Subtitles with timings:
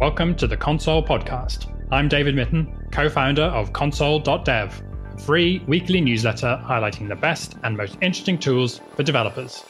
[0.00, 1.70] Welcome to the Console Podcast.
[1.92, 4.82] I'm David Mytton, co founder of Console.dev,
[5.14, 9.62] a free weekly newsletter highlighting the best and most interesting tools for developers.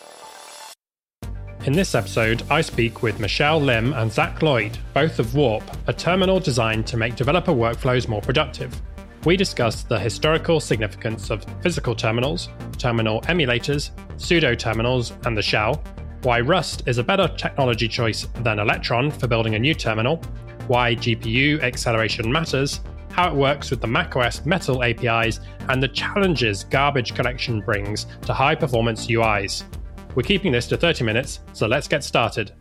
[1.65, 5.93] In this episode, I speak with Michelle Lim and Zach Lloyd, both of Warp, a
[5.93, 8.81] terminal designed to make developer workflows more productive.
[9.25, 15.83] We discuss the historical significance of physical terminals, terminal emulators, pseudo terminals, and the shell,
[16.23, 20.17] why Rust is a better technology choice than Electron for building a new terminal,
[20.67, 22.81] why GPU acceleration matters,
[23.11, 28.33] how it works with the macOS Metal APIs, and the challenges garbage collection brings to
[28.33, 29.65] high performance UIs.
[30.15, 32.53] We're keeping this to 30 minutes, so let's get started.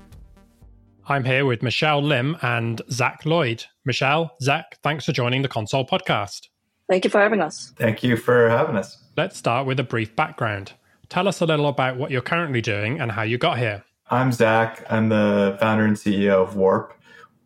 [1.08, 3.66] I'm here with Michelle Lim and Zach Lloyd.
[3.84, 6.48] Michelle, Zach, thanks for joining the Console podcast.
[6.88, 7.74] Thank you for having us.
[7.76, 8.98] Thank you for having us.
[9.18, 10.74] Let's start with a brief background.
[11.10, 13.84] Tell us a little about what you're currently doing and how you got here.
[14.12, 14.86] I'm Zach.
[14.92, 16.94] I'm the founder and CEO of Warp.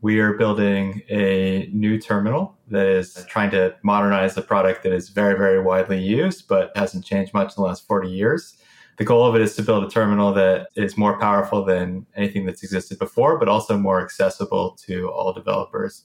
[0.02, 5.08] We are building a new terminal that is trying to modernize a product that is
[5.08, 8.58] very, very widely used, but hasn't changed much in the last 40 years.
[8.98, 12.46] The goal of it is to build a terminal that is more powerful than anything
[12.46, 16.04] that's existed before, but also more accessible to all developers.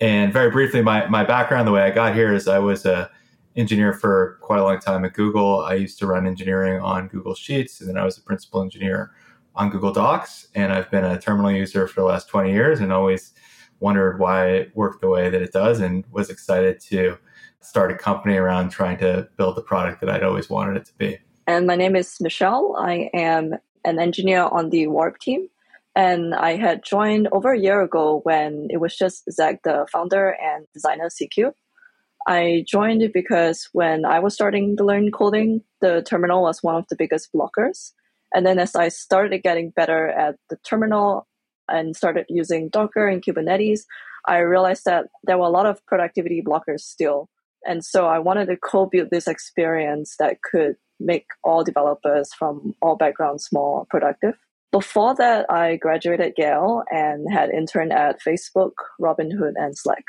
[0.00, 3.10] And very briefly, my, my background, the way I got here is I was a
[3.56, 5.60] engineer for quite a long time at Google.
[5.60, 9.12] I used to run engineering on Google Sheets, and then I was a principal engineer
[9.54, 10.48] on Google Docs.
[10.54, 13.32] And I've been a terminal user for the last 20 years and always
[13.80, 17.18] wondered why it worked the way that it does and was excited to
[17.60, 20.94] start a company around trying to build the product that I'd always wanted it to
[20.96, 21.18] be.
[21.46, 22.76] And my name is Michelle.
[22.78, 25.48] I am an engineer on the Warp team.
[25.96, 30.36] And I had joined over a year ago when it was just Zach, the founder
[30.42, 31.52] and designer CEO.
[32.26, 36.86] I joined because when I was starting to learn coding, the terminal was one of
[36.88, 37.92] the biggest blockers.
[38.34, 41.26] And then as I started getting better at the terminal
[41.68, 43.80] and started using Docker and Kubernetes,
[44.26, 47.28] I realized that there were a lot of productivity blockers still.
[47.66, 52.96] And so I wanted to co-build this experience that could make all developers from all
[52.96, 54.34] backgrounds more productive.
[54.72, 60.04] Before that, I graduated Yale and had interned at Facebook, Robinhood, and Slack.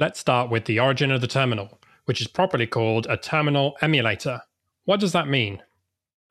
[0.00, 4.40] Let's start with the origin of the terminal, which is properly called a terminal emulator.
[4.86, 5.62] What does that mean?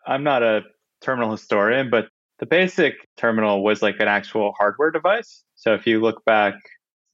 [0.06, 0.64] I'm not a
[1.00, 2.10] terminal historian, but
[2.40, 5.46] the basic terminal was like an actual hardware device.
[5.56, 6.56] So if you look back,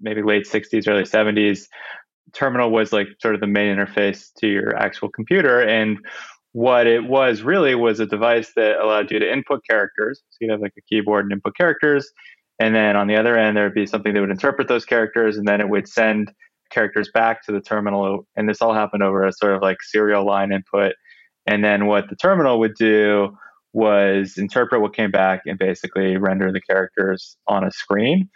[0.02, 1.68] maybe late 60s, early 70s,
[2.34, 5.62] terminal was like sort of the main interface to your actual computer.
[5.62, 6.00] And
[6.54, 10.24] what it was really was a device that allowed you to input characters.
[10.32, 12.12] So you'd have like a keyboard and input characters.
[12.60, 15.38] And then on the other end, there would be something that would interpret those characters,
[15.38, 16.32] and then it would send
[16.70, 18.28] characters back to the terminal.
[18.36, 20.94] And this all happened over a sort of like serial line input.
[21.48, 23.36] And then what the terminal would do
[23.74, 28.30] was interpret what came back and basically render the characters on a screen.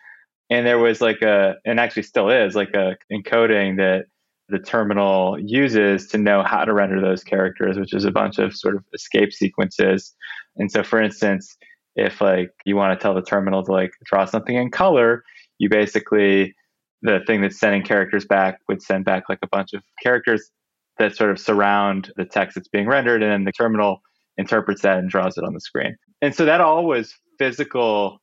[0.50, 4.06] And there was like a, and actually still is, like a encoding that
[4.50, 8.56] the terminal uses to know how to render those characters, which is a bunch of
[8.56, 10.14] sort of escape sequences.
[10.58, 11.56] And so, for instance,
[11.96, 15.24] if like you want to tell the terminal to like draw something in color,
[15.60, 16.56] you basically
[17.02, 20.50] the thing that's sending characters back would send back like a bunch of characters
[20.98, 24.02] that sort of surround the text that's being rendered, and then the terminal
[24.38, 25.96] interprets that and draws it on the screen.
[26.22, 28.22] And so that all was physical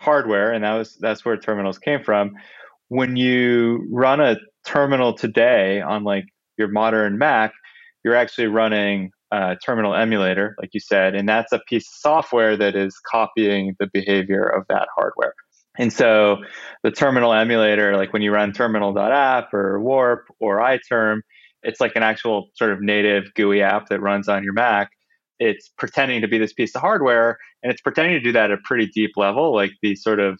[0.00, 2.34] hardware, and that was that's where terminals came from.
[2.88, 6.24] When you run a terminal today on like
[6.56, 7.52] your modern Mac,
[8.04, 12.56] you're actually running uh, terminal emulator, like you said, and that's a piece of software
[12.56, 15.34] that is copying the behavior of that hardware.
[15.78, 16.38] And so
[16.82, 21.20] the terminal emulator, like when you run terminal.app or warp or iTerm,
[21.62, 24.90] it's like an actual sort of native GUI app that runs on your Mac.
[25.38, 28.58] It's pretending to be this piece of hardware and it's pretending to do that at
[28.58, 29.54] a pretty deep level.
[29.54, 30.38] Like the sort of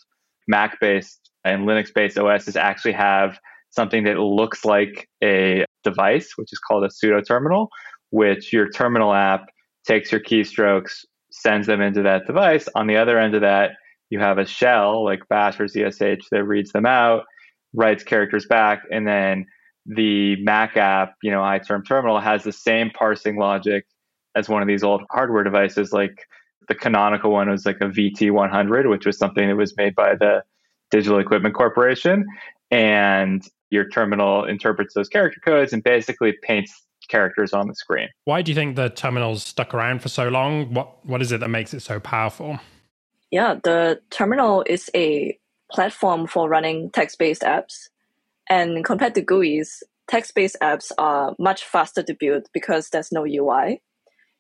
[0.49, 3.39] Mac based and Linux based OSs actually have
[3.71, 7.69] something that looks like a device, which is called a pseudo terminal,
[8.11, 9.47] which your terminal app
[9.87, 12.69] takes your keystrokes, sends them into that device.
[12.75, 13.73] On the other end of that,
[14.11, 17.25] you have a shell like bash or zsh that reads them out,
[17.73, 19.47] writes characters back, and then
[19.87, 23.87] the Mac app, you know, iTerm terminal has the same parsing logic
[24.35, 25.93] as one of these old hardware devices.
[25.93, 26.27] Like
[26.69, 30.43] the canonical one was like a VT100, which was something that was made by the
[30.91, 32.27] Digital Equipment Corporation.
[32.71, 38.09] And your terminal interprets those character codes and basically paints characters on the screen.
[38.25, 40.73] Why do you think the terminals stuck around for so long?
[40.73, 42.59] What what is it that makes it so powerful?
[43.31, 45.39] Yeah, the terminal is a
[45.71, 47.89] platform for running text-based apps.
[48.49, 53.81] And compared to GUIs, text-based apps are much faster to build because there's no UI.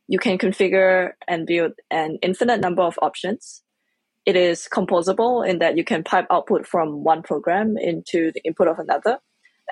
[0.08, 3.62] You can configure and build an infinite number of options.
[4.26, 8.68] it is composable in that you can pipe output from one program into the input
[8.68, 9.18] of another,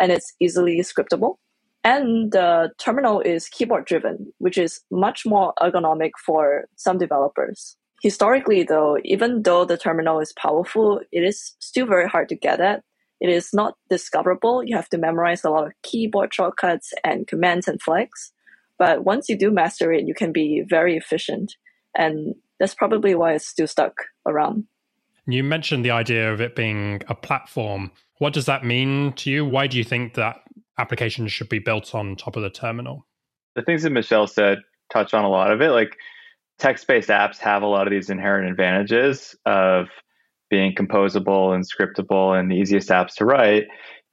[0.00, 1.36] and it's easily scriptable.
[1.84, 7.76] And the terminal is keyboard driven, which is much more ergonomic for some developers.
[8.02, 12.60] Historically, though, even though the terminal is powerful, it is still very hard to get
[12.60, 12.82] at.
[13.20, 14.62] It is not discoverable.
[14.62, 18.32] You have to memorize a lot of keyboard shortcuts and commands and flags.
[18.78, 21.56] But once you do master it, you can be very efficient.
[21.96, 23.94] And that's probably why it's still stuck
[24.26, 24.64] around.
[25.26, 27.90] You mentioned the idea of it being a platform.
[28.18, 29.44] What does that mean to you?
[29.44, 30.40] Why do you think that
[30.78, 33.06] applications should be built on top of the terminal?
[33.56, 34.58] The things that Michelle said
[34.92, 35.70] touch on a lot of it.
[35.70, 35.96] Like
[36.58, 39.86] text based apps have a lot of these inherent advantages of
[40.50, 43.64] being composable and scriptable and the easiest apps to write.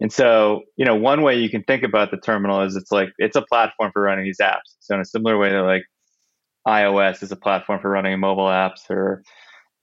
[0.02, 3.10] And so, you know, one way you can think about the terminal is it's like
[3.18, 4.76] it's a platform for running these apps.
[4.80, 5.84] So in a similar way that like
[6.68, 9.24] iOS is a platform for running mobile apps or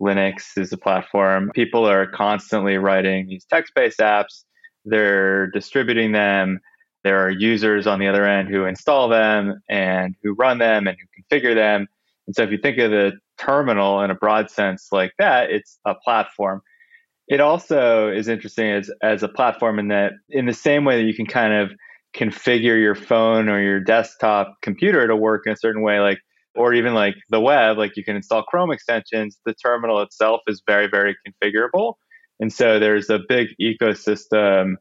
[0.02, 4.44] Linux is a platform, people are constantly writing these text-based apps.
[4.85, 6.61] They're distributing them.
[7.04, 10.96] There are users on the other end who install them and who run them and
[10.96, 11.88] who configure them.
[12.26, 15.78] And so if you think of the terminal in a broad sense like that, it's
[15.84, 16.62] a platform.
[17.28, 21.06] It also is interesting as, as a platform in that, in the same way that
[21.06, 21.72] you can kind of
[22.14, 26.19] configure your phone or your desktop computer to work in a certain way, like,
[26.54, 30.62] or even like the web, like you can install Chrome extensions, the terminal itself is
[30.66, 31.94] very, very configurable.
[32.38, 34.75] And so there's a big ecosystem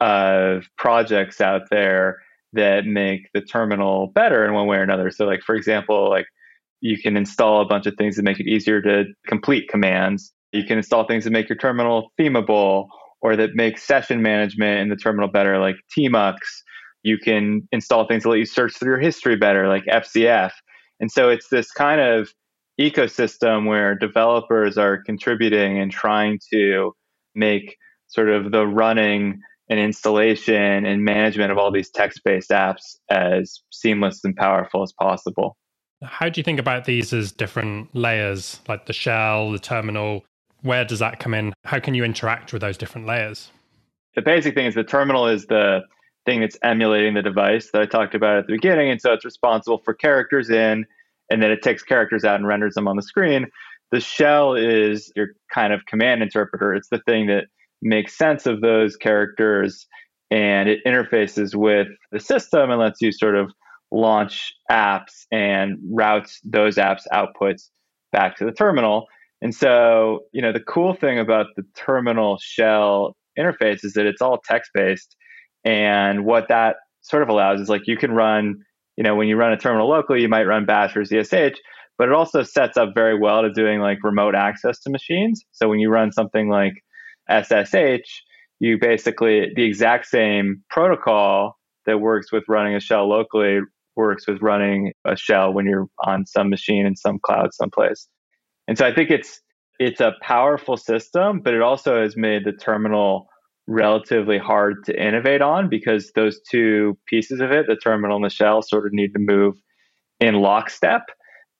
[0.00, 2.18] of projects out there
[2.52, 5.10] that make the terminal better in one way or another.
[5.10, 6.26] So, like, for example, like
[6.80, 10.32] you can install a bunch of things that make it easier to complete commands.
[10.52, 12.86] You can install things that make your terminal themable
[13.22, 16.36] or that make session management in the terminal better, like Tmux.
[17.02, 20.50] You can install things that let you search through your history better, like FZF.
[21.00, 22.30] And so it's this kind of
[22.80, 26.92] ecosystem where developers are contributing and trying to
[27.34, 27.76] make
[28.08, 33.60] sort of the running and installation and management of all these text based apps as
[33.70, 35.56] seamless and powerful as possible.
[36.02, 40.24] How do you think about these as different layers, like the shell, the terminal?
[40.62, 41.54] Where does that come in?
[41.64, 43.50] How can you interact with those different layers?
[44.14, 45.82] The basic thing is the terminal is the
[46.26, 48.90] thing that's emulating the device that I talked about at the beginning.
[48.90, 50.86] And so it's responsible for characters in,
[51.30, 53.46] and then it takes characters out and renders them on the screen.
[53.90, 56.74] The shell is your kind of command interpreter.
[56.74, 57.46] It's the thing that
[57.84, 59.86] makes sense of those characters
[60.30, 63.52] and it interfaces with the system and lets you sort of
[63.92, 67.68] launch apps and routes those apps outputs
[68.10, 69.06] back to the terminal.
[69.42, 74.22] And so, you know, the cool thing about the terminal shell interface is that it's
[74.22, 75.14] all text based.
[75.64, 78.56] And what that sort of allows is like you can run,
[78.96, 81.56] you know, when you run a terminal locally, you might run bash or ZSH,
[81.98, 85.44] but it also sets up very well to doing like remote access to machines.
[85.52, 86.74] So when you run something like
[87.30, 88.22] SSH,
[88.60, 91.56] you basically, the exact same protocol
[91.86, 93.60] that works with running a shell locally
[93.96, 98.08] works with running a shell when you're on some machine in some cloud someplace.
[98.66, 99.40] And so I think it's
[99.78, 103.26] it's a powerful system, but it also has made the terminal
[103.66, 108.30] relatively hard to innovate on because those two pieces of it, the terminal and the
[108.30, 109.56] shell, sort of need to move
[110.20, 111.02] in lockstep,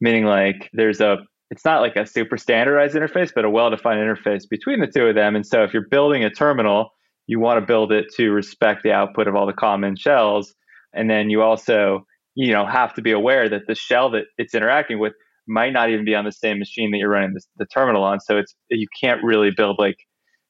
[0.00, 1.18] meaning like there's a
[1.54, 5.14] it's not like a super standardized interface, but a well-defined interface between the two of
[5.14, 5.36] them.
[5.36, 6.90] And so if you're building a terminal,
[7.26, 10.54] you want to build it to respect the output of all the common shells.
[10.92, 14.54] And then you also you know have to be aware that the shell that it's
[14.54, 15.12] interacting with
[15.46, 18.20] might not even be on the same machine that you're running the, the terminal on
[18.20, 19.96] so it's you can't really build like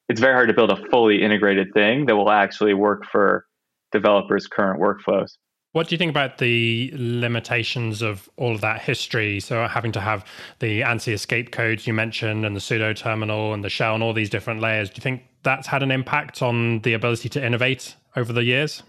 [0.09, 3.45] it's very hard to build a fully integrated thing that will actually work for
[3.91, 5.31] developers current workflows
[5.75, 9.41] what do you think about the limitations of all of that history?
[9.41, 10.23] So having to have
[10.59, 14.13] the ANSI escape codes you mentioned and the pseudo terminal and the shell and all
[14.13, 14.89] these different layers.
[14.89, 18.83] Do you think that's had an impact on the ability to innovate over the years?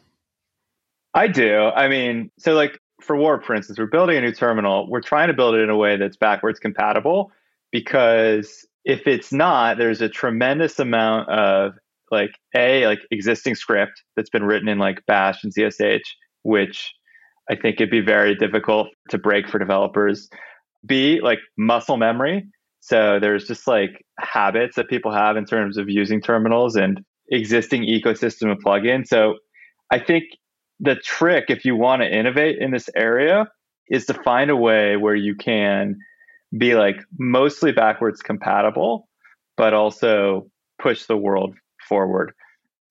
[1.12, 1.56] I do.
[1.74, 4.88] I mean, so like for Warp, for instance, we're building a new terminal.
[4.88, 7.32] We're trying to build it in a way that's backwards compatible
[7.72, 11.72] because if it's not, there's a tremendous amount of
[12.12, 16.04] like a like existing script that's been written in like Bash and ZSH,
[16.46, 16.94] which
[17.50, 20.28] I think it'd be very difficult to break for developers.
[20.86, 22.46] B like muscle memory.
[22.80, 27.00] So there's just like habits that people have in terms of using terminals and
[27.30, 29.08] existing ecosystem of plugins.
[29.08, 29.38] So
[29.90, 30.24] I think
[30.78, 33.48] the trick, if you want to innovate in this area,
[33.90, 35.96] is to find a way where you can
[36.56, 39.08] be like mostly backwards compatible,
[39.56, 40.46] but also
[40.80, 41.56] push the world
[41.88, 42.32] forward.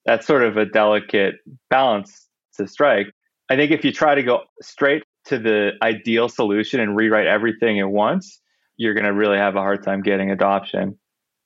[0.06, 1.36] That's sort of a delicate
[1.70, 3.08] balance to strike.
[3.50, 7.80] I think if you try to go straight to the ideal solution and rewrite everything
[7.80, 8.40] at once,
[8.78, 10.98] you're going to really have a hard time getting adoption.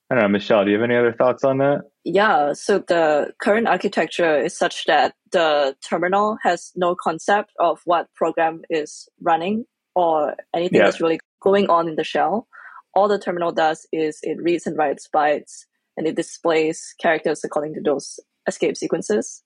[0.09, 1.81] I don't know, Michelle, do you have any other thoughts on that?
[2.03, 8.07] Yeah, so the current architecture is such that the terminal has no concept of what
[8.15, 10.85] program is running or anything yeah.
[10.85, 12.47] that's really going on in the shell.
[12.95, 15.65] All the terminal does is it reads and writes bytes
[15.95, 19.43] and it displays characters according to those escape sequences.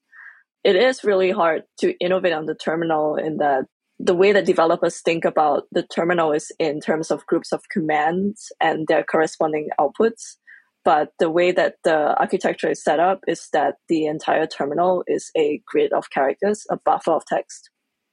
[0.63, 3.65] It is really hard to innovate on the terminal in that
[3.99, 8.51] the way that developers think about the terminal is in terms of groups of commands
[8.59, 10.35] and their corresponding outputs.
[10.83, 15.31] But the way that the architecture is set up is that the entire terminal is
[15.37, 17.69] a grid of characters, a buffer of text.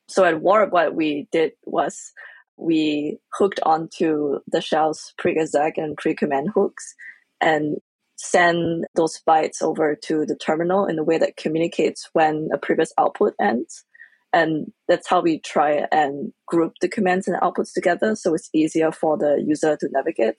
[0.09, 2.12] So at Warp, what we did was
[2.57, 6.95] we hooked onto the shell's pre-exec and pre-command hooks
[7.40, 7.78] and
[8.22, 12.92] send those bytes over to the terminal in a way that communicates when a previous
[12.98, 13.84] output ends.
[14.32, 18.92] And that's how we try and group the commands and outputs together so it's easier
[18.92, 20.34] for the user to navigate.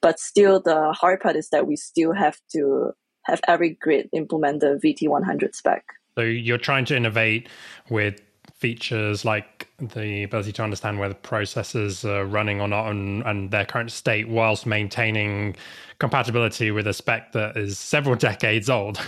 [0.00, 2.92] But still, the hard part is that we still have to
[3.24, 5.84] have every grid implement the VT100 spec.
[6.16, 7.48] So you're trying to innovate
[7.90, 8.20] with
[8.64, 13.66] features like the ability to understand whether processes are running or not and, and, their
[13.66, 15.54] current state whilst maintaining
[15.98, 18.98] compatibility with a spec that is several decades old.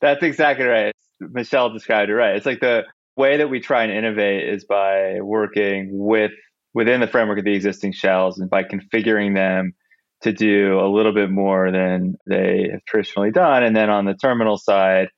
[0.00, 0.94] That's exactly right.
[1.20, 2.36] Michelle described it right.
[2.36, 2.84] It's like the
[3.18, 6.32] way that we try and innovate is by working with
[6.72, 9.74] within the framework of the existing shells and by configuring them
[10.22, 13.62] to do a little bit more than they have traditionally done.
[13.62, 15.08] And then on the terminal side,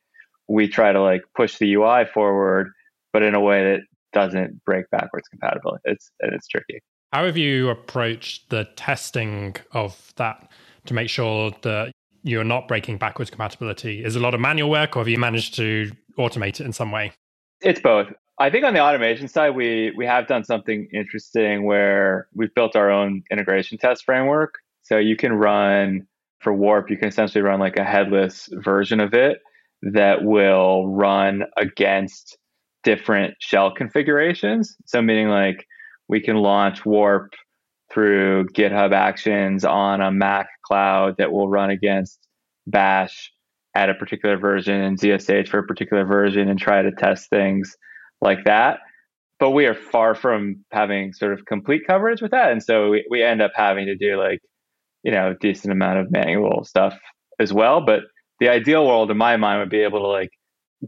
[0.49, 2.73] we try to like push the UI forward,
[3.13, 3.81] but in a way that
[4.13, 5.81] doesn't break backwards compatibility.
[5.85, 6.79] It's and it's tricky.
[7.13, 10.51] How have you approached the testing of that
[10.85, 11.91] to make sure that
[12.23, 14.03] you're not breaking backwards compatibility?
[14.03, 16.91] Is a lot of manual work, or have you managed to automate it in some
[16.91, 17.13] way?
[17.61, 18.07] It's both.
[18.39, 22.75] I think on the automation side, we we have done something interesting where we've built
[22.75, 26.07] our own integration test framework so you can run
[26.39, 29.39] for Warp, you can essentially run like a headless version of it
[29.83, 32.38] that will run against
[32.83, 34.75] different shell configurations.
[34.85, 35.65] So meaning like
[36.07, 37.33] we can launch Warp
[37.91, 42.19] through GitHub Actions on a Mac cloud that will run against
[42.67, 43.31] Bash
[43.75, 47.75] at a particular version and ZSH for a particular version and try to test things
[48.21, 48.79] like that.
[49.39, 52.51] But we are far from having sort of complete coverage with that.
[52.51, 54.39] And so we, we end up having to do like
[55.03, 56.97] you know, a decent amount of manual stuff
[57.39, 57.81] as well.
[57.81, 58.01] But
[58.39, 60.31] the ideal world in my mind would be able to like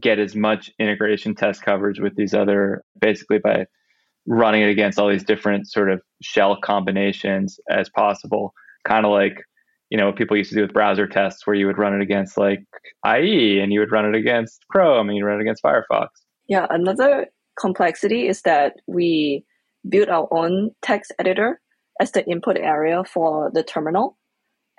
[0.00, 3.66] get as much integration test coverage with these other basically by
[4.26, 8.54] running it against all these different sort of shell combinations as possible.
[8.84, 9.42] Kind of like,
[9.90, 12.00] you know, what people used to do with browser tests where you would run it
[12.00, 12.64] against like
[13.06, 16.08] IE and you would run it against Chrome and you run it against Firefox.
[16.48, 17.26] Yeah, another
[17.58, 19.44] complexity is that we
[19.88, 21.60] built our own text editor
[22.00, 24.16] as the input area for the terminal.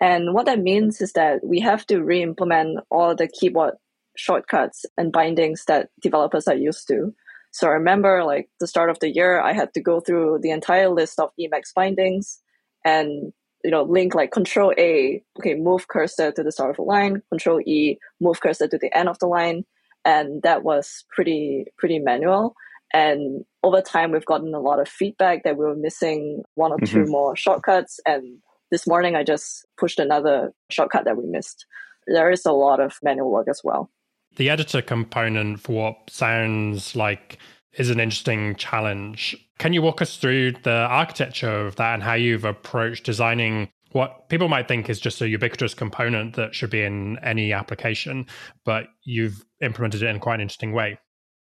[0.01, 3.75] And what that means is that we have to re-implement all the keyboard
[4.15, 7.13] shortcuts and bindings that developers are used to.
[7.51, 10.49] So I remember like the start of the year, I had to go through the
[10.49, 12.39] entire list of Emacs bindings
[12.83, 13.31] and
[13.63, 17.21] you know link like Control A, okay, move cursor to the start of the line,
[17.29, 19.65] Control E, move cursor to the end of the line,
[20.03, 22.55] and that was pretty pretty manual.
[22.93, 26.77] And over time, we've gotten a lot of feedback that we were missing one or
[26.77, 27.11] 2 mm-hmm.
[27.11, 27.99] more shortcuts.
[28.05, 28.37] And
[28.69, 31.65] this morning, I just pushed another shortcut that we missed.
[32.05, 33.89] There is a lot of manual work as well.
[34.35, 37.37] The editor component for what sounds like
[37.73, 39.35] is an interesting challenge.
[39.59, 44.27] Can you walk us through the architecture of that and how you've approached designing what
[44.29, 48.25] people might think is just a ubiquitous component that should be in any application,
[48.65, 50.97] but you've implemented it in quite an interesting way?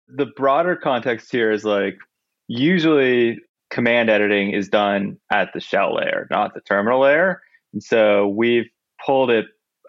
[0.07, 1.97] the broader context here is like
[2.47, 7.41] usually command editing is done at the shell layer, not the terminal layer.
[7.73, 8.69] And so we've
[9.03, 9.45] pulled it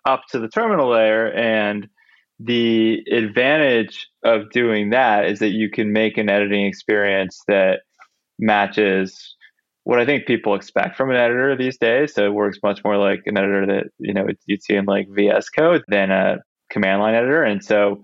[0.06, 1.30] up to the terminal layer.
[1.32, 1.88] And
[2.40, 7.80] the advantage of doing that is that you can make an editing experience that
[8.38, 9.36] matches
[9.84, 12.14] what I think people expect from an editor these days.
[12.14, 15.08] So it works much more like an editor that, you know, you'd see in like
[15.10, 16.38] VS Code than a
[16.70, 17.44] command line editor.
[17.44, 18.00] And so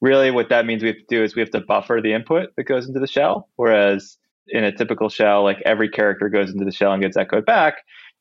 [0.00, 2.50] really what that means we have to do is we have to buffer the input
[2.56, 3.48] that goes into the shell.
[3.56, 7.46] Whereas in a typical shell, like every character goes into the shell and gets echoed
[7.46, 7.76] back.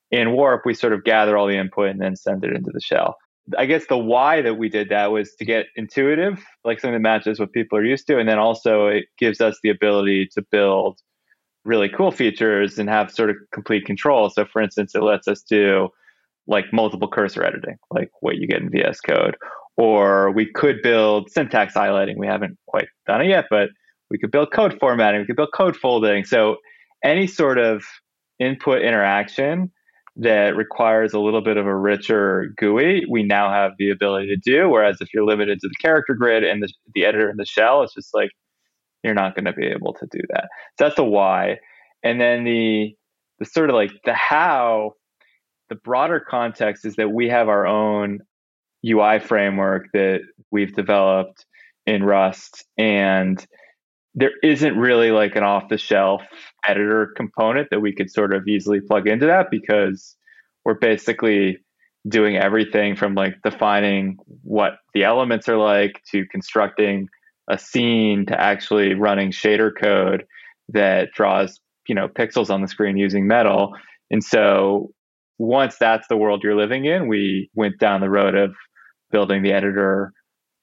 [0.09, 2.81] In Warp, we sort of gather all the input and then send it into the
[2.81, 3.17] shell.
[3.57, 6.99] I guess the why that we did that was to get intuitive, like something that
[6.99, 8.19] matches what people are used to.
[8.19, 10.99] And then also it gives us the ability to build
[11.63, 14.29] really cool features and have sort of complete control.
[14.29, 15.89] So for instance, it lets us do
[16.47, 19.37] like multiple cursor editing, like what you get in VS Code,
[19.77, 22.17] or we could build syntax highlighting.
[22.17, 23.69] We haven't quite done it yet, but
[24.09, 25.21] we could build code formatting.
[25.21, 26.25] We could build code folding.
[26.25, 26.57] So
[27.03, 27.83] any sort of
[28.39, 29.71] input interaction
[30.17, 34.37] that requires a little bit of a richer GUI, we now have the ability to
[34.37, 34.69] do.
[34.69, 37.83] Whereas if you're limited to the character grid and the, the editor in the shell,
[37.83, 38.29] it's just like
[39.03, 40.49] you're not going to be able to do that.
[40.77, 41.57] So that's the why.
[42.03, 42.95] And then the
[43.39, 44.93] the sort of like the how,
[45.69, 48.19] the broader context is that we have our own
[48.87, 51.45] UI framework that we've developed
[51.87, 53.43] in Rust and
[54.13, 56.21] there isn't really like an off the shelf
[56.67, 60.15] editor component that we could sort of easily plug into that because
[60.65, 61.57] we're basically
[62.07, 67.07] doing everything from like defining what the elements are like to constructing
[67.49, 70.25] a scene to actually running shader code
[70.69, 73.73] that draws you know pixels on the screen using metal.
[74.09, 74.91] And so
[75.37, 78.53] once that's the world you're living in we went down the road of
[79.11, 80.13] building the editor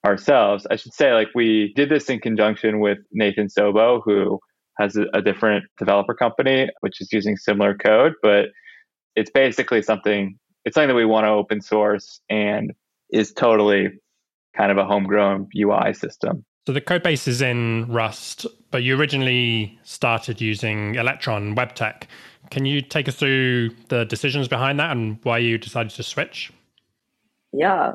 [0.04, 0.66] ourselves.
[0.70, 4.38] I should say, like, we did this in conjunction with Nathan Sobo, who
[4.78, 8.46] has a, a different developer company, which is using similar code, but
[9.16, 12.72] it's basically something, it's something that we want to open source and
[13.10, 13.88] is totally
[14.56, 16.44] kind of a homegrown UI system.
[16.66, 22.06] So the code base is in Rust, but you originally started using Electron web tech.
[22.50, 26.52] Can you take us through the decisions behind that and why you decided to switch?
[27.52, 27.92] Yeah.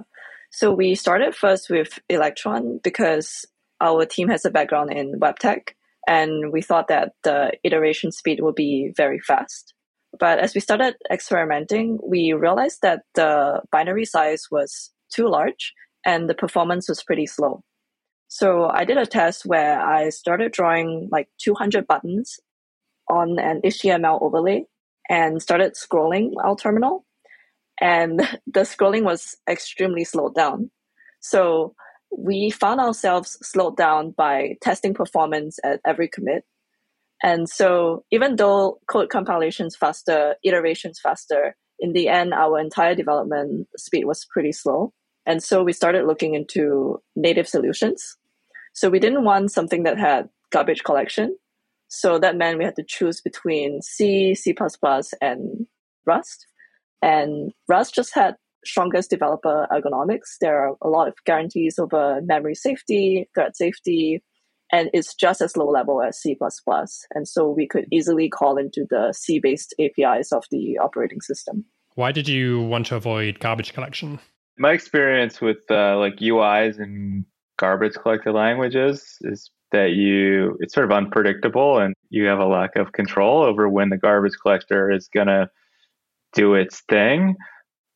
[0.54, 3.44] So we started first with Electron because
[3.82, 5.76] our team has a background in web tech,
[6.08, 9.74] and we thought that the iteration speed would be very fast.
[10.20, 15.74] But as we started experimenting, we realized that the binary size was too large
[16.06, 17.64] and the performance was pretty slow.
[18.28, 22.40] So I did a test where I started drawing like 200 buttons
[23.10, 24.66] on an HTML overlay
[25.10, 27.06] and started scrolling our terminal
[27.82, 30.72] and the scrolling was extremely slowed down.
[31.20, 31.76] So
[32.16, 36.44] we found ourselves slowed down by testing performance at every commit.
[37.24, 43.68] And so even though code compilations faster, iterations faster, in the end, our entire development
[43.78, 44.94] speed was pretty slow.
[45.26, 48.18] And so we started looking into native solutions.
[48.74, 51.38] So we didn't want something that had garbage collection.
[51.88, 54.56] So that meant we had to choose between C, C++,
[55.22, 55.68] and
[56.06, 56.48] Rust.
[57.04, 60.38] And Rust just had strongest developer ergonomics.
[60.40, 64.24] There are a lot of guarantees over memory safety, thread safety,
[64.72, 66.38] and it's just as low level as C++.
[67.14, 71.66] And so we could easily call into the C-based APIs of the operating system.
[71.96, 74.20] Why did you want to avoid garbage collection?
[74.58, 77.26] My experience with uh, like UIs and
[77.60, 82.78] garbage collected languages is that you it's sort of unpredictable and you have a lack
[82.78, 85.50] of control over when the garbage collector is going to
[86.34, 87.36] do its thing.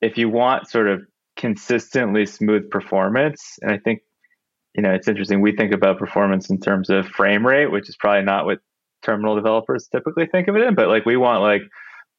[0.02, 1.02] If you want sort of
[1.36, 4.00] consistently smooth performance, and I think,
[4.76, 5.41] you know, it's interesting.
[5.41, 8.60] We think about performance in terms of frame rate, which is probably not what
[9.04, 11.62] terminal developers typically think of it in, but like we want like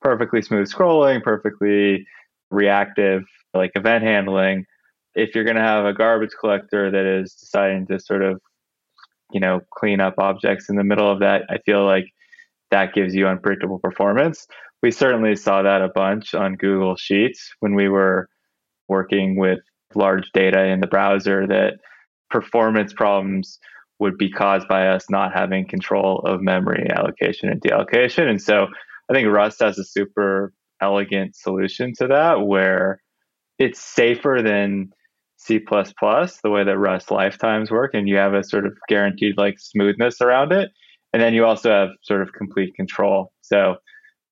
[0.01, 2.07] perfectly smooth scrolling, perfectly
[2.51, 3.23] reactive,
[3.55, 4.65] like event handling.
[5.15, 8.41] If you're going to have a garbage collector that is deciding to sort of,
[9.33, 12.07] you know, clean up objects in the middle of that, I feel like
[12.71, 14.47] that gives you unpredictable performance
[14.83, 18.29] we certainly saw that a bunch on Google Sheets when we were
[18.89, 19.59] working with
[19.95, 21.75] large data in the browser that
[22.31, 23.59] performance problems
[23.99, 28.29] would be caused by us not having control of memory allocation and deallocation.
[28.29, 28.69] And so
[29.11, 33.03] I think Rust has a super elegant solution to that where
[33.59, 34.93] it's safer than
[35.37, 39.59] C++, the way that Rust lifetimes work, and you have a sort of guaranteed like
[39.59, 40.71] smoothness around it.
[41.12, 43.33] And then you also have sort of complete control.
[43.40, 43.77] So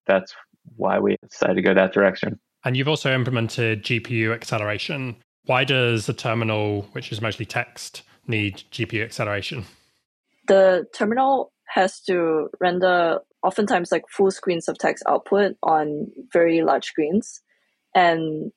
[0.07, 0.35] that's
[0.77, 2.39] why we decided to go that direction.
[2.65, 5.17] And you've also implemented GPU acceleration.
[5.45, 9.65] Why does the terminal, which is mostly text, need GPU acceleration?
[10.49, 16.85] The terminal has to render oftentimes like full screens of text output on very large
[16.85, 17.41] screens.
[17.95, 18.53] And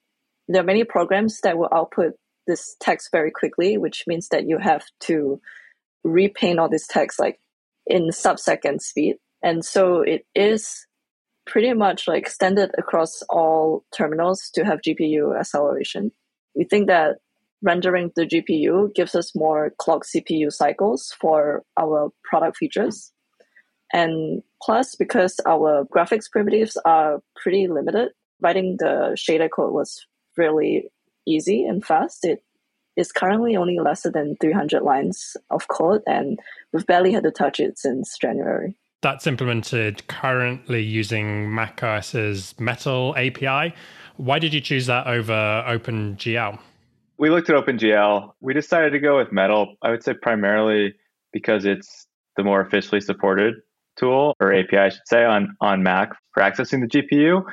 [0.48, 2.14] there are many programs that will output
[2.48, 5.40] this text very quickly, which means that you have to
[6.04, 7.40] repaint all this text like
[7.90, 9.18] in sub second speed.
[9.44, 10.86] And so it is
[11.46, 16.12] pretty much like extended across all terminals to have GPU acceleration.
[16.56, 17.18] We think that
[17.62, 23.12] rendering the GPU gives us more clock CPU cycles for our product features.
[23.92, 28.10] And plus, because our graphics primitives are pretty limited,
[28.42, 30.06] writing the shader code was
[30.38, 30.92] really
[31.26, 32.24] easy and fast.
[32.24, 32.44] It
[33.00, 36.40] is currently only less than 300 lines of code, and
[36.74, 43.74] we've barely had to touch it since January that's implemented currently using macOS's Metal API.
[44.18, 45.34] Why did you choose that over
[45.68, 46.60] OpenGL?
[47.18, 48.34] We looked at OpenGL.
[48.42, 49.76] We decided to go with Metal.
[49.82, 50.94] I would say primarily
[51.32, 53.56] because it's the more officially supported
[53.98, 57.44] tool or API, I should say, on, on Mac for accessing the GPU.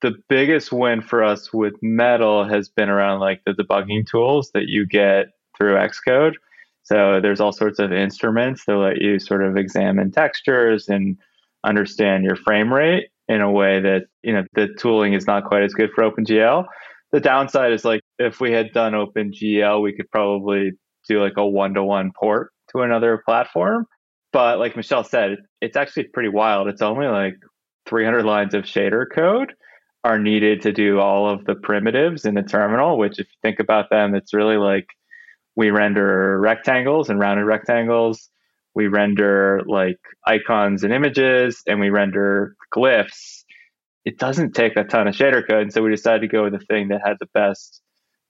[0.00, 4.68] The biggest win for us with Metal has been around like the debugging tools that
[4.68, 6.34] you get through Xcode.
[6.82, 11.18] So there's all sorts of instruments that let you sort of examine textures and
[11.64, 15.62] understand your frame rate in a way that, you know, the tooling is not quite
[15.62, 16.64] as good for OpenGL.
[17.12, 20.72] The downside is like if we had done OpenGL, we could probably
[21.08, 23.86] do like a one to one port to another platform.
[24.32, 26.68] But like Michelle said, it's actually pretty wild.
[26.68, 27.34] It's only like
[27.86, 29.54] 300 lines of shader code
[30.04, 33.58] are needed to do all of the primitives in the terminal, which if you think
[33.58, 34.86] about them, it's really like
[35.56, 38.30] we render rectangles and rounded rectangles.
[38.74, 43.42] We render like icons and images and we render glyphs.
[44.04, 45.62] It doesn't take a ton of shader code.
[45.62, 47.82] And so we decided to go with the thing that had the best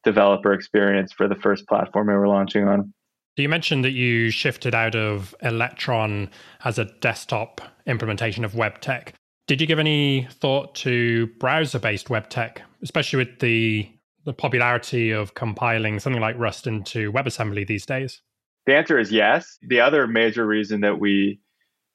[0.04, 2.94] developer experience for the first platform we were launching on.
[3.36, 6.30] So You mentioned that you shifted out of Electron
[6.64, 9.14] as a desktop implementation of web tech.
[9.48, 13.90] Did you give any thought to browser based web tech, especially with the,
[14.26, 18.20] the popularity of compiling something like Rust into WebAssembly these days?
[18.66, 19.56] The answer is yes.
[19.62, 21.40] The other major reason that we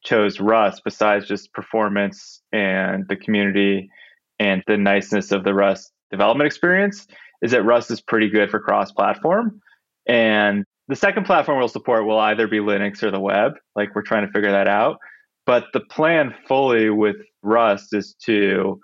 [0.04, 3.88] chose Rust, besides just performance and the community
[4.40, 7.06] and the niceness of the Rust development experience,
[7.44, 9.62] is that Rust is pretty good for cross platform.
[10.08, 13.52] And the second platform we'll support will either be Linux or the web.
[13.76, 14.98] Like we're trying to figure that out.
[15.46, 18.80] But the plan fully with Rust is to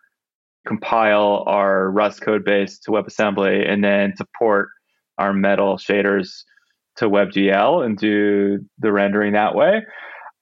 [0.67, 4.69] compile our Rust code base to WebAssembly and then to port
[5.17, 6.43] our metal shaders
[6.98, 9.82] to WebGL and do the rendering that way.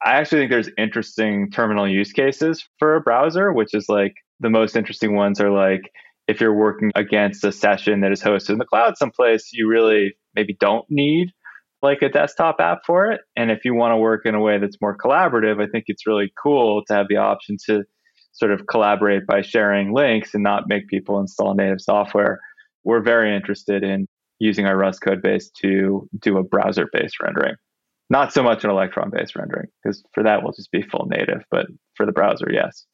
[0.04, 4.50] I actually think there's interesting terminal use cases for a browser, which is like the
[4.50, 5.82] most interesting ones are like
[6.28, 10.16] if you're working against a session that is hosted in the cloud someplace, you really
[10.36, 11.30] maybe don't need
[11.82, 13.22] like a desktop app for it.
[13.36, 16.08] And if you want to work in a way that's more collaborative, I think it's
[16.08, 17.84] really cool to have the option to
[18.38, 22.40] sort of collaborate by sharing links and not make people install native software.
[22.84, 24.08] We're very interested in
[24.40, 27.56] using our Rust code base to do a browser based rendering.
[28.10, 31.44] Not so much an Electron based rendering, because for that we'll just be full native,
[31.50, 32.86] but for the browser, yes.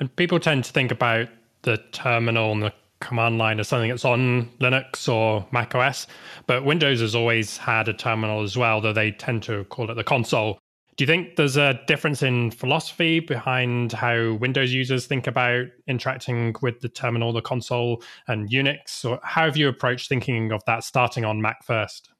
[0.00, 1.28] And people tend to think about
[1.62, 6.06] the terminal and the command line as something that's on Linux or Mac OS,
[6.46, 9.94] but Windows has always had a terminal as well, though they tend to call it
[9.94, 10.58] the console.
[10.96, 16.54] Do you think there's a difference in philosophy behind how Windows users think about interacting
[16.60, 19.04] with the terminal, the console, and Unix?
[19.04, 22.10] Or how have you approached thinking of that starting on Mac first?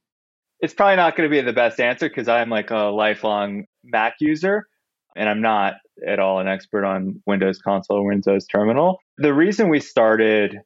[0.61, 4.15] It's probably not going to be the best answer because I'm like a lifelong Mac
[4.21, 4.67] user
[5.17, 5.75] and I'm not
[6.07, 9.01] at all an expert on Windows console or Windows terminal.
[9.19, 10.61] The reason we started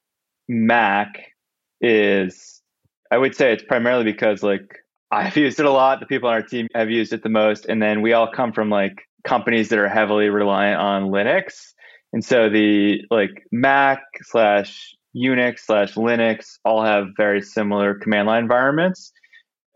[0.49, 1.33] Mac
[1.81, 2.63] is
[3.11, 4.79] I would say it's primarily because like
[5.11, 6.01] I've used it a lot.
[6.01, 7.67] The people on our team have used it the most.
[7.67, 11.73] And then we all come from like companies that are heavily reliant on Linux.
[12.13, 18.43] And so the like Mac slash Unix slash Linux all have very similar command line
[18.43, 19.13] environments.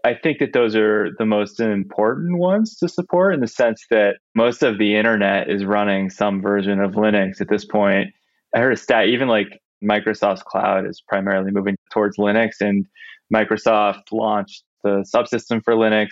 [0.05, 4.17] I think that those are the most important ones to support in the sense that
[4.35, 8.09] most of the internet is running some version of Linux at this point.
[8.55, 12.87] I heard a stat, even like Microsoft's cloud is primarily moving towards Linux, and
[13.33, 16.09] Microsoft launched the subsystem for Linux.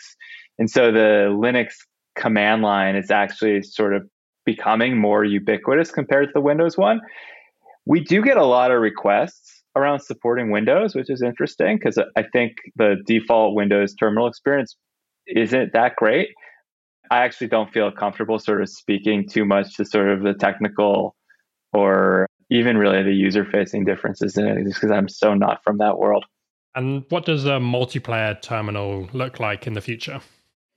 [0.59, 1.75] And so the Linux
[2.17, 4.03] command line is actually sort of
[4.45, 7.01] becoming more ubiquitous compared to the Windows one.
[7.87, 12.25] We do get a lot of requests around supporting Windows, which is interesting because I
[12.33, 14.77] think the default Windows terminal experience
[15.27, 16.31] isn't that great.
[17.11, 21.15] I actually don't feel comfortable sort of speaking too much to sort of the technical
[21.73, 25.79] or even really the user facing differences in it just because I'm so not from
[25.79, 26.25] that world.
[26.75, 30.21] And what does a multiplayer terminal look like in the future?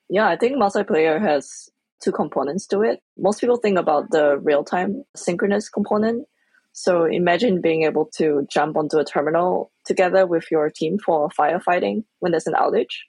[0.10, 1.69] Yeah, I think multiplayer has
[2.01, 3.01] two components to it.
[3.17, 6.27] Most people think about the real time synchronous component.
[6.73, 12.04] So imagine being able to jump onto a terminal together with your team for firefighting
[12.19, 13.04] when there's an outage.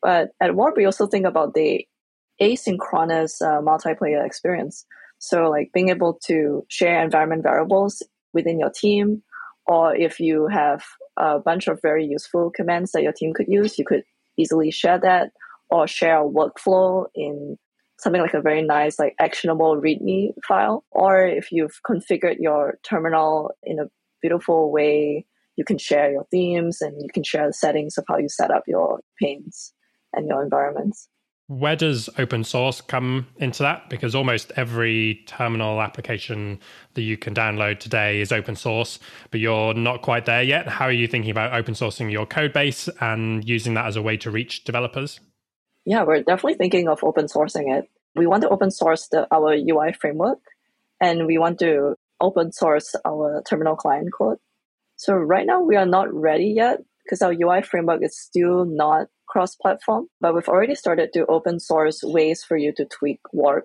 [0.00, 1.86] But at Warp, we also think about the
[2.40, 4.84] asynchronous uh, multiplayer experience.
[5.18, 8.02] So, like being able to share environment variables
[8.32, 9.22] within your team,
[9.66, 10.82] or if you have
[11.16, 14.04] a bunch of very useful commands that your team could use, you could
[14.36, 15.30] easily share that
[15.70, 17.56] or share a workflow in
[17.98, 20.84] something like a very nice, like actionable README file.
[20.90, 23.84] Or if you've configured your terminal in a
[24.20, 25.24] beautiful way,
[25.56, 28.50] you can share your themes and you can share the settings of how you set
[28.50, 29.72] up your panes
[30.12, 31.08] and your environments.
[31.48, 33.90] Where does open source come into that?
[33.90, 36.60] Because almost every terminal application
[36.94, 38.98] that you can download today is open source,
[39.30, 40.68] but you're not quite there yet.
[40.68, 44.02] How are you thinking about open sourcing your code base and using that as a
[44.02, 45.20] way to reach developers?
[45.84, 47.90] Yeah, we're definitely thinking of open sourcing it.
[48.14, 50.38] We want to open source the, our UI framework
[51.00, 54.38] and we want to open source our terminal client code.
[54.96, 59.08] So right now we are not ready yet because our UI framework is still not
[59.26, 63.64] cross-platform, but we've already started to open source ways for you to tweak Warp.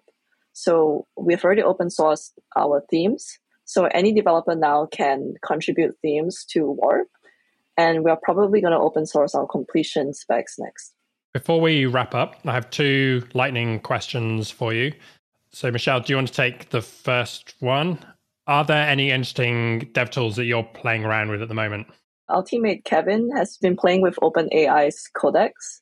[0.54, 3.38] So we've already open sourced our themes.
[3.65, 7.10] So any developer now can contribute themes to Warp,
[7.76, 10.93] and we're probably going to open source our completion specs next.
[11.34, 14.93] Before we wrap up, I have two lightning questions for you.
[15.52, 18.00] So, Michelle, do you want to take the first one?
[18.47, 21.88] Are there any interesting dev tools that you're playing around with at the moment?
[22.30, 25.82] Our teammate Kevin has been playing with OpenAI's Codex,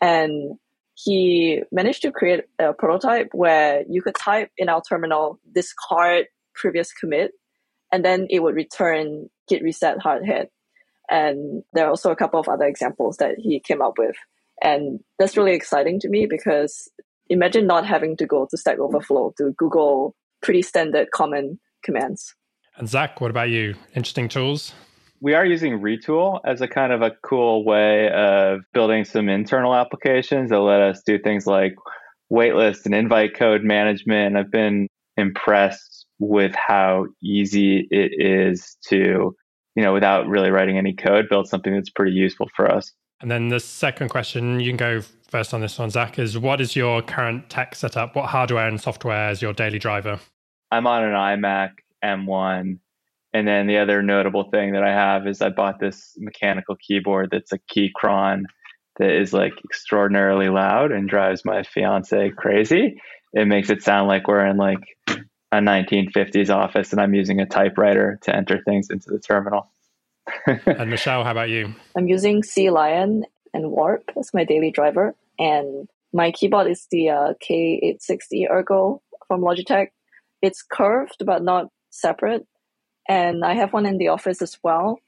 [0.00, 0.58] and
[0.94, 6.92] he managed to create a prototype where you could type in our terminal discard previous
[6.92, 7.32] commit,
[7.90, 10.48] and then it would return git reset hard HEAD.
[11.10, 14.16] And there are also a couple of other examples that he came up with.
[14.62, 16.88] And that's really exciting to me because
[17.28, 22.34] imagine not having to go to Stack Overflow to Google pretty standard common commands.
[22.76, 23.74] And Zach, what about you?
[23.94, 24.72] Interesting tools?
[25.22, 29.72] We are using Retool as a kind of a cool way of building some internal
[29.72, 31.76] applications that let us do things like
[32.32, 34.36] waitlist and invite code management.
[34.36, 39.36] I've been impressed with how easy it is to,
[39.76, 42.92] you know, without really writing any code, build something that's pretty useful for us.
[43.20, 46.60] And then the second question, you can go first on this one, Zach, is what
[46.60, 48.16] is your current tech setup?
[48.16, 50.18] What hardware and software is your daily driver?
[50.72, 52.80] I'm on an iMac M1.
[53.34, 57.30] And then the other notable thing that I have is I bought this mechanical keyboard
[57.32, 58.42] that's a Keychron
[58.98, 63.00] that is like extraordinarily loud and drives my fiance crazy.
[63.32, 67.46] It makes it sound like we're in like a 1950s office and I'm using a
[67.46, 69.70] typewriter to enter things into the terminal.
[70.66, 71.74] and Michelle, how about you?
[71.96, 73.22] I'm using CLion
[73.54, 79.40] and Warp as my daily driver, and my keyboard is the uh, K860 Ergo from
[79.40, 79.88] Logitech.
[80.40, 82.46] It's curved but not separate,
[83.08, 85.00] and I have one in the office as well.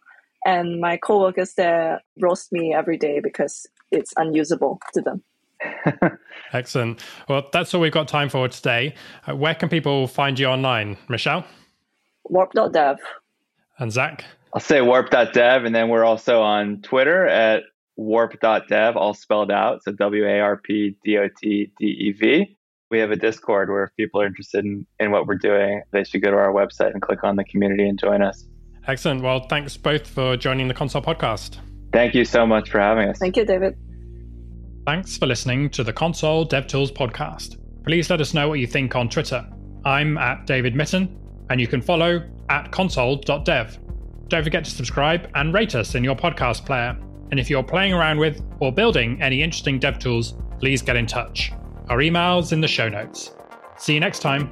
[0.46, 5.22] And my coworkers there roast me every day because it's unusable to them.
[6.52, 7.00] Excellent.
[7.28, 8.94] Well, that's all we've got time for today.
[9.26, 11.44] Uh, where can people find you online, Michelle?
[12.24, 12.98] Warp.dev.
[13.78, 14.24] And Zach?
[14.52, 17.64] I'll say warp.dev, and then we're also on Twitter at
[17.96, 19.82] warp.dev, all spelled out.
[19.82, 22.56] So W A R P D O T D E V.
[22.90, 26.04] We have a Discord where if people are interested in, in what we're doing, they
[26.04, 28.46] should go to our website and click on the community and join us.
[28.86, 29.22] Excellent.
[29.22, 31.58] Well, thanks both for joining the Console podcast.
[31.92, 33.18] Thank you so much for having us.
[33.18, 33.76] Thank you, David.
[34.86, 37.56] Thanks for listening to the Console DevTools podcast.
[37.84, 39.46] Please let us know what you think on Twitter.
[39.84, 41.16] I'm at David Mytton,
[41.50, 43.78] and you can follow at console.dev.
[44.28, 46.96] Don't forget to subscribe and rate us in your podcast player.
[47.30, 51.06] And if you're playing around with or building any interesting dev tools, please get in
[51.06, 51.52] touch.
[51.88, 53.32] Our email's in the show notes.
[53.78, 54.48] See you next time.